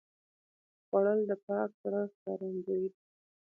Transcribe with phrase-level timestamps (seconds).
[0.87, 2.99] خوړل د پاک زړه ښکارندویي ده